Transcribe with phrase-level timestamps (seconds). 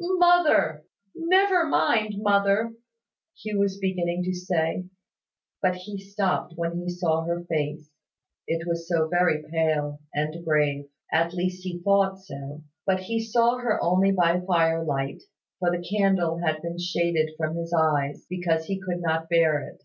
[0.00, 0.84] "Mother!
[1.14, 2.72] Never mind, mother!"
[3.40, 4.86] Hugh was beginning to say;
[5.62, 7.92] but he stopped when he saw her face,
[8.48, 10.86] it was so very pale and grave.
[11.12, 15.22] At least, he thought so; but he saw her only by fire light;
[15.60, 19.80] for the candle had been shaded from his eyes, because he could not bear it.